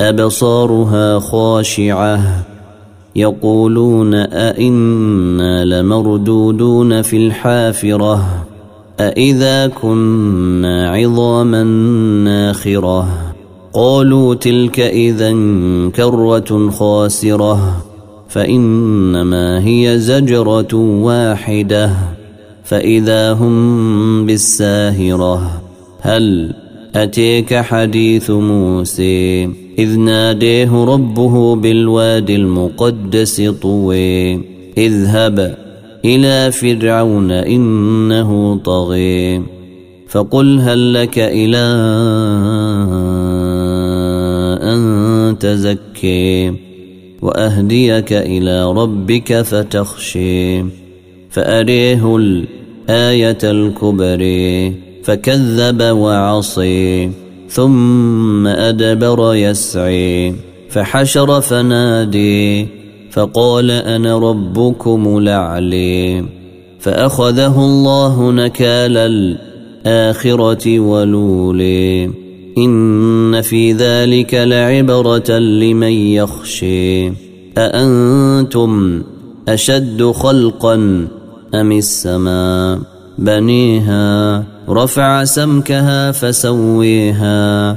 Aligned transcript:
أبصارها 0.00 1.18
خاشعة. 1.18 2.20
يقولون 3.16 4.14
أئنا 4.14 5.64
لمردودون 5.64 7.02
في 7.02 7.16
الحافرة. 7.16 8.44
أإذا 9.00 9.66
كنا 9.66 10.90
عظاما 10.90 11.62
ناخرة. 12.24 13.08
قالوا 13.72 14.34
تلك 14.34 14.80
إذا 14.80 15.32
كرة 15.96 16.70
خاسرة. 16.70 17.84
فإنما 18.28 19.66
هي 19.66 19.98
زجرة 19.98 20.74
واحدة. 20.74 21.90
فإذا 22.64 23.32
هم 23.32 24.26
بالساهرة 24.26 25.60
هل 26.00 26.54
أتيك 26.94 27.54
حديث 27.54 28.30
موسى 28.30 29.48
إذ 29.78 29.98
ناديه 29.98 30.84
ربه 30.84 31.54
بالواد 31.56 32.30
المقدس 32.30 33.40
طوي 33.62 34.34
اذهب 34.78 35.56
إلى 36.04 36.52
فرعون 36.52 37.30
إنه 37.30 38.56
طغي 38.56 39.42
فقل 40.08 40.60
هل 40.60 40.94
لك 40.94 41.18
إلى 41.18 41.64
أن 44.62 45.36
تزكي 45.40 46.54
وأهديك 47.22 48.12
إلى 48.12 48.72
ربك 48.72 49.42
فتخشي 49.42 50.64
فأريه 51.30 52.16
الآية 52.16 53.38
الكبري 53.44 54.74
فكذب 55.04 55.82
وعصي 55.82 57.10
ثم 57.48 58.46
أدبر 58.46 59.34
يسعي 59.34 60.34
فحشر 60.70 61.40
فنادي 61.40 62.66
فقال 63.10 63.70
أنا 63.70 64.18
ربكم 64.18 65.20
لعلي 65.20 66.24
فأخذه 66.80 67.64
الله 67.64 68.32
نكال 68.32 68.96
الآخرة 69.86 70.80
ولولي 70.80 72.10
إن 72.58 73.40
في 73.40 73.72
ذلك 73.72 74.34
لعبرة 74.34 75.38
لمن 75.38 75.92
يخشي. 75.92 77.12
أأنتم 77.58 79.02
أشد 79.48 80.02
خلقا 80.02 80.74
أم 81.54 81.72
السماء؟ 81.72 82.80
بنيها 83.18 84.44
رفع 84.68 85.24
سمكها 85.24 86.12
فسويها 86.12 87.76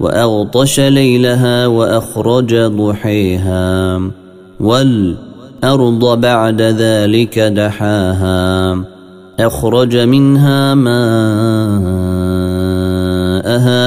وأغطش 0.00 0.80
ليلها 0.80 1.66
وأخرج 1.66 2.54
ضحيها 2.54 4.00
والأرض 4.60 6.20
بعد 6.20 6.62
ذلك 6.62 7.38
دحاها 7.38 8.78
أخرج 9.40 9.96
منها 9.96 10.74
ماءها 10.74 11.12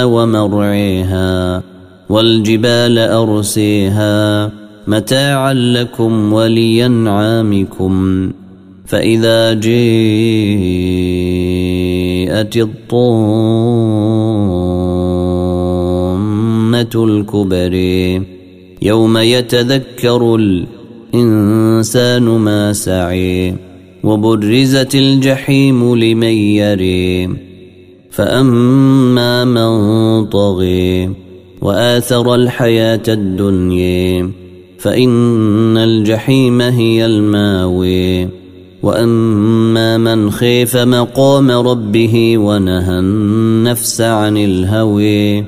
ومرعيها 0.06 1.62
والجبال 2.10 3.00
أرسيها 3.00 4.50
متاعا 4.88 5.54
لكم 5.54 6.34
ولينعامكم 6.34 7.94
جئت 8.94 9.62
جاءت 12.30 12.58
الطامة 12.58 12.90
الكبر 16.96 17.74
يوم 18.82 19.18
يتذكر 19.18 20.36
الإنسان 20.36 22.24
ما 22.24 22.74
سعي 22.74 23.56
وبرزت 24.04 24.96
الجحيم 24.96 25.96
لمن 25.96 26.24
يري 26.34 27.30
فأما 28.12 29.46
من 29.46 30.26
طغي 30.26 31.10
وآثر 31.62 32.36
الحياة 32.36 33.04
الدنيا 33.08 34.32
فإن 34.80 35.78
الجحيم 35.78 36.62
هي 36.62 37.06
الماوي 37.06 38.40
وأما 38.84 39.98
من 39.98 40.32
خيف 40.32 40.78
مقام 40.78 41.52
ربه 41.52 42.38
ونهى 42.38 43.00
النفس 43.00 44.02
عن 44.02 44.38
الهوي 44.38 45.46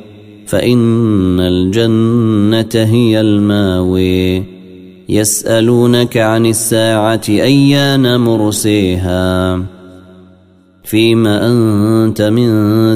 فإن 0.47 1.39
الجنة 1.39 2.85
هي 2.85 3.21
الماوي 3.21 4.43
يسألونك 5.09 6.17
عن 6.17 6.45
الساعة 6.45 7.21
أيان 7.29 8.19
مرسيها؟ 8.19 9.63
فيما 10.83 11.47
أنت 11.47 12.21
من 12.21 12.51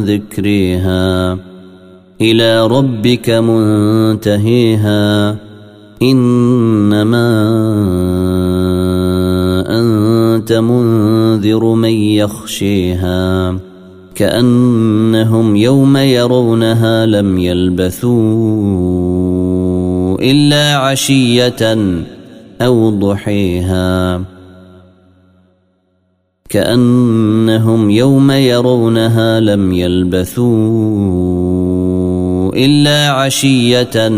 ذكريها؟ 0.06 1.38
إلى 2.22 2.68
ربك 2.68 3.30
منتهيها؟ 3.30 3.76
إنما 6.02 7.26
أنت 10.46 10.54
منذر 10.54 11.74
من 11.74 11.90
يخشيها 11.90 13.58
كأنهم 14.16 15.56
يوم 15.56 15.98
يرونها 15.98 17.06
لم 17.06 17.38
يلبثوا 17.38 18.14
إلا 20.22 20.76
عشية 20.76 21.78
أو 22.62 22.90
ضحيها. 22.90 24.22
كأنهم 26.50 27.90
يوم 27.90 28.32
يرونها 28.32 29.40
لم 29.40 29.74
يلبثوا 29.74 30.46
إلا 32.56 33.10
عشية 33.10 34.12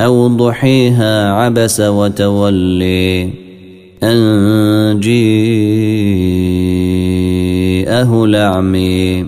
أو 0.00 0.28
ضحيها 0.28 1.32
عبس 1.32 1.80
وتولي 1.80 3.40
أن 4.02 4.79
جيءه 4.92 6.24
الأعمي 8.24 9.26